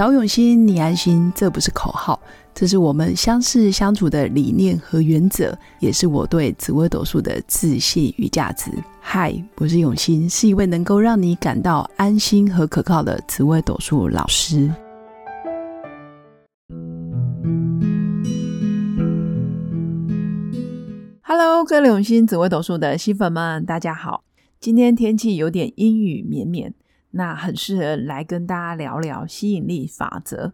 [0.00, 2.18] 找永新，你安心，这不是口号，
[2.54, 8.70] 这是我们相识相处的理念和原则，也是我对紫微斗数的自信与价值。
[8.98, 14.72] 嗨，我是永新，是一位能够让你感到安心和可靠的紫微斗数老师。
[21.20, 24.24] Hello，各位永新紫微斗数的新粉们，大家好。
[24.58, 26.72] 今天天气有点阴雨绵绵。
[27.12, 30.52] 那很适合来跟大家聊聊吸引力法则，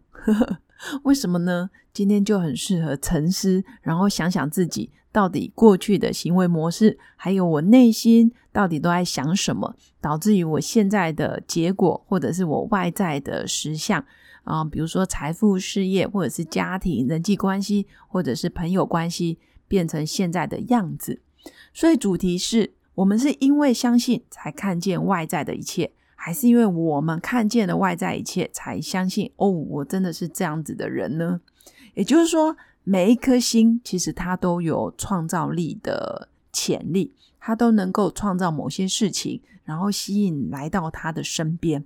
[1.05, 1.71] 为什么呢？
[1.93, 14.05] 今天就很适合沉思，然后想想自己到底过去的行为模式，还有我内心到底都在想什么，导致于我现在的结果，或者是我外在的实相
[14.45, 21.21] 啊，比如说财富、事业，或者是家庭、人际关系，或者是朋友关系，变成现在的样子。
[21.73, 25.93] 所以主题是我们是因为相信才看见外在的一切。
[26.17, 31.41] 还是因为我们看见了外在一切，才相信哦，我真的是这样子的人呢？
[31.95, 41.85] 也就是说，每一颗心其实它都有创造力的潜力，它都能够创造某些事情，然后吸引来到他的身边。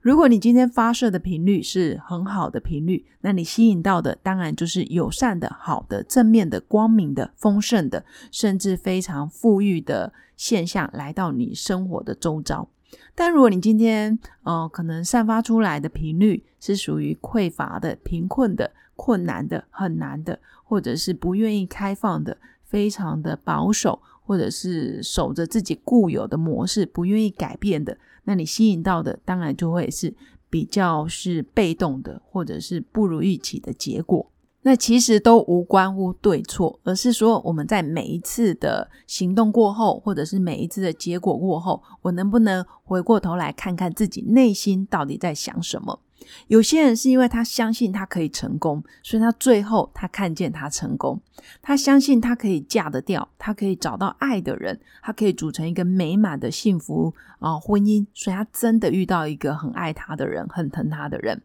[0.00, 12.68] 如果你今天发射的频率是很好的频率，那你吸引到的当然就是友善的、好的、正面的、光明的、丰盛的，甚至非常富裕的现象来到你生活的周遭。
[13.14, 30.14] 但如果你今天，呃，可能散发出来的频率是属于匮乏的、贫困的、困难的、很难的，或者是不愿意开放的、非常的保守，或者是守着自己固有的模式、不愿意改变的，那你吸引到的当然就会是
[30.48, 34.30] 比较是被动的，或者是不如预期的结果。
[34.62, 46.00] 那其实都无关乎对错，而是说我们在每一次的行动过后，或者是每一次的结果过后，我能不能回过头来看看自己内心到底在想什么？
[46.48, 51.20] 有些人是因为他相信他可以成功，所以他最后他看见他成功，
[51.62, 61.40] 他相信他可以嫁得掉，他可以找到爱的人，他可以组成一个美满的幸福啊婚姻，所以他真的遇到一个很爱他的人，很疼他的人。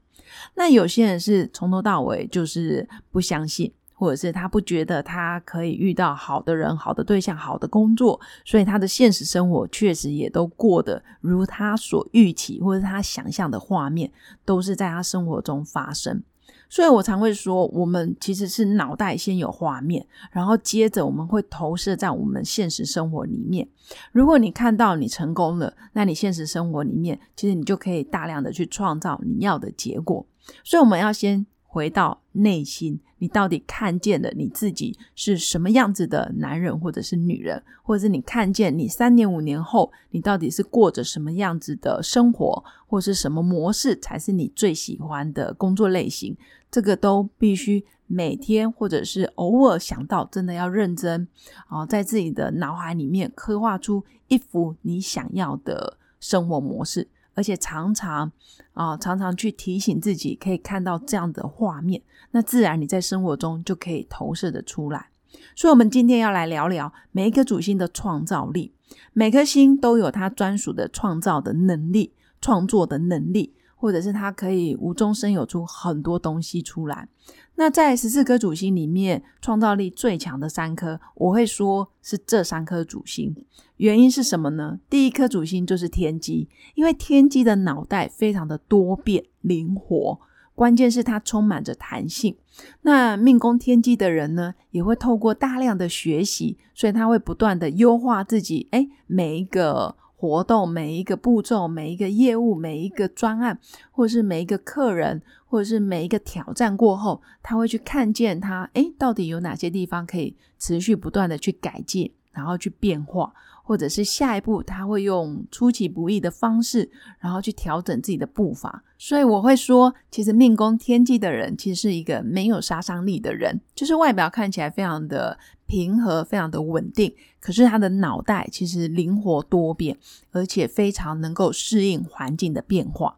[0.55, 14.11] 那有些人是从头到尾就是不相信，或者是他不觉得他可以遇到好的人、好的对象、好的工作，所以他的现实生活确实也都过得如他所预期，或者他想象的画面，
[14.43, 16.21] 都是在他生活中发生。
[16.67, 23.67] 所以我常会说，我们其实是脑袋先有画面，然后接着我们会投射在我们现实生活里面。
[24.11, 30.25] 如果你看到你成功了，那你现实生活里面其实你就可以大量的去创造你要的结果。
[30.63, 31.45] 所以我们要先。
[31.75, 46.37] 回到内心，你到底看见的你自己是什么样子的男人或者是女人，或者是你看见你三年五年后，你到底是过着什么样子的生活，或是什么模式才是你最喜欢的工作类型？
[46.71, 51.27] 这个都必须每天或者是偶尔想到，真的要认真
[51.67, 57.09] 啊，在自己的脑海里面刻画出一幅你想要的生活模式。
[57.35, 58.31] 而且常常
[58.73, 62.01] 啊，常常去提醒自己，可以看到这样的画面，
[62.31, 65.09] 那自然你在生活中就可以投射的出来。
[65.55, 68.73] 所以，我们今天要来聊聊每一颗主星的创造力。
[69.13, 73.53] 每颗星都有它专属的创造的能力、创作的能力，
[73.85, 77.07] 或者是它可以无中生有出很多东西出来。
[77.53, 83.35] 那在十四颗主星里面，创造力最强的三颗，我会说是这三颗主星。
[83.77, 84.79] 原因是什么呢？
[84.89, 90.19] 第一颗主星就是天机，因为天机的脑袋非常的多变灵活，
[90.55, 92.35] 关键是它充满着弹性。
[92.81, 98.67] 那命宫天机的人呢，也会透过大量的学习，所以他会不断的优化自己。
[98.71, 99.95] 哎，每一个。
[100.25, 103.59] 活动每一个步骤、每一个业务、每一个专案，
[103.91, 113.33] 或者是每一个客人，或者是每一个挑战过后，他会去看见他，诶，到底有哪些地方可以持续不断的去改进，然后去变化。
[113.67, 116.87] 或者是下一步，他会用出其不意的方式，
[117.17, 118.83] 然后去调整自己的步伐。
[118.95, 129.97] 所以我会说，其实命宫天机的人，其实是一个没有杀伤力的人，就是外表看起来非常的平和，非常的稳定，可是他的脑袋其实灵活多变，
[130.29, 133.17] 而且非常能够适应环境的变化。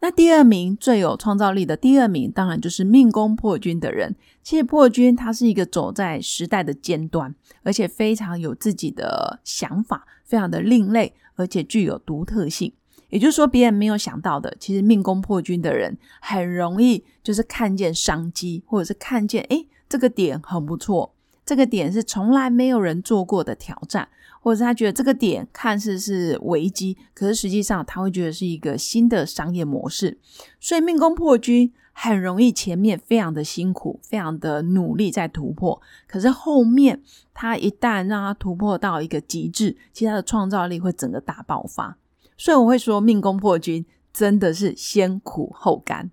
[0.00, 4.14] 那第二名最有创造力的第二名，当然就是命宫破军的人。
[4.42, 12.72] 其实破军他是一个走在时代的尖端，而且非常有自己的想法，非常的另类，而且具有独特性。
[13.08, 21.14] 也就是说，别人没有想到的，其实命宫破军的人很容易就是看见商机，或者是看见诶这个点很不错，
[21.46, 24.08] 这个点是从来没有人做过的挑战，
[24.40, 30.18] 或者是他觉得这个点看似是危机，可是实际上他会觉得是一个新的商业模式。
[30.60, 37.00] 所以命宫破军很容易前面非常的辛苦，非常的努力在突破，可是后面
[37.32, 41.96] 他一旦让他突破到一个极致，其实他的创造力会整个大爆发。
[42.36, 46.10] 所以我会说，命宫破军真的是先苦后甘。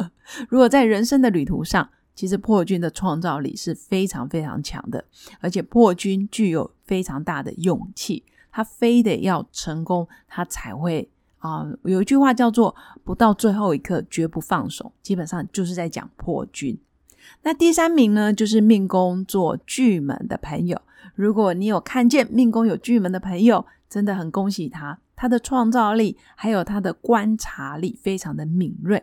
[0.48, 5.04] 如果在人生的旅途上，其实破军的创造力是非常非常强的，
[5.38, 11.08] 而且破军具有非常大的勇气，他非得要成功，他才会
[11.38, 11.66] 啊。
[11.84, 12.74] 有一句话叫做
[13.04, 16.76] “不到最后一刻绝不放手”，基本上就是在讲破军。
[17.42, 20.80] 那第三名呢，就是命宫做巨门的朋友。
[21.14, 24.98] 如果你有看见命宫有巨门的朋友，真的很恭喜他。
[25.14, 29.02] 他的创造力还有他的观察力非常的敏锐，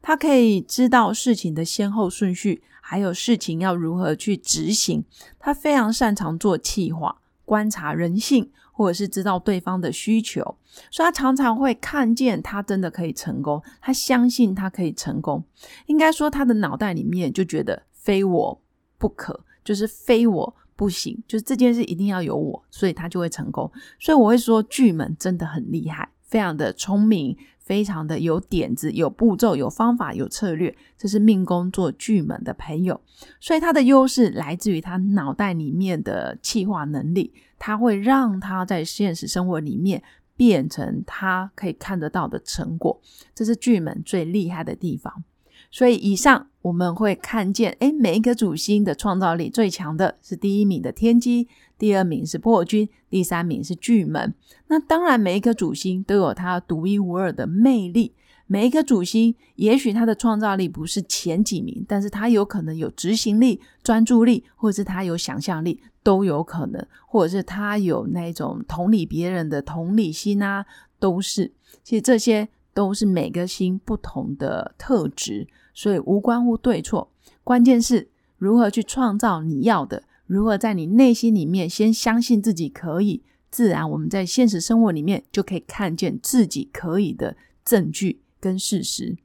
[0.00, 5.04] 他可以知道事情的先后顺序，还有事情要如何去执行。
[5.38, 8.50] 他非常擅长做计划，观察人性，
[8.82, 10.42] 或者是知道对方的需求，
[10.90, 15.44] 所以他常常会看见他真的可以成功，他相信他可以成功。
[15.86, 18.60] 应该说他的脑袋里面就觉得非我
[18.98, 20.56] 不可，就是非我。
[20.74, 23.70] 不行，就是这件事一定要有我，所以他就会成功。
[24.00, 30.76] 所以我会说，巨门真的很厉害，非常的聪明，非常的有点子、有步骤、有方法、有策略。
[30.98, 33.00] 这是命宫做巨门的朋友，
[33.40, 40.02] 所以他的优势来自于他脑袋里面的气化能力，他会让他在现实生活里面
[40.36, 43.00] 变成他可以看得到的成果。
[43.34, 45.24] 这是巨门最厉害的地方。
[45.70, 51.48] 所以以上我们会看见，哎，每一颗主星的创造力最强的是第一名的天机，
[51.78, 54.34] 第二名是破军，第三名是巨门。
[54.68, 58.14] 那当然，每一颗主星都有它独一无二的魅力。
[58.46, 70.66] 每一颗主星，也许它的创造力不是前几名，但是它有可能有执行力、专注力，或者是它有想象力，都有可能，或者是它有那种同理别人的同理心啊，
[70.98, 71.52] 都是。
[71.82, 75.46] 其实这些都是每个星不同的特质。
[75.74, 77.10] 所以无关乎对错，
[77.42, 89.16] 关键是如何去创造你要的，如何在你内心里面先相信自己可以，自然我们在现实生活里面就可以看见自己可以的证据跟事实。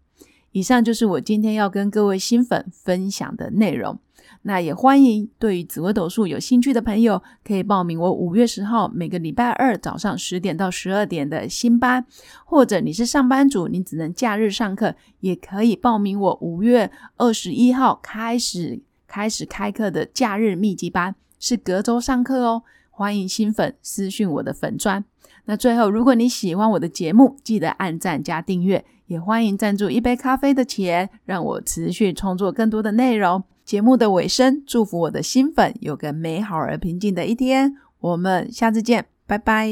[0.51, 3.99] 以上就是我今天要跟各位新粉分享的内容。
[4.43, 12.05] 那也欢迎对于紫微斗数有兴趣的朋友，可以报名我五月十号每个礼拜二早上十点到十二点的新班，
[12.45, 22.63] 或者你是上班族，你只能假日上课，也可以报名我五月二十一号开始开始开课的假日密集班，是隔周上课哦。
[22.97, 25.05] 欢迎新粉私讯我的粉砖。
[25.45, 33.43] 那最后，如果你喜欢我的节目，记得按赞加订阅，也欢迎赞助一杯咖啡的钱，让我持续创作更多的内容。
[33.63, 37.75] 节目的尾声，祝福我的新粉有个美好而平静的一天。
[37.99, 39.69] 我们下次见，拜拜。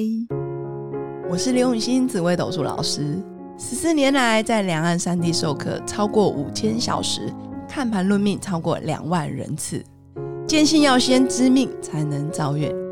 [1.27, 3.17] 我是刘永新，紫微斗数老师。
[3.57, 7.33] 十四年来，在两岸三地授课超过五千小时，
[7.67, 9.83] 看盘论命超过两万人次。
[10.45, 12.71] 坚信要先知命，才能造运，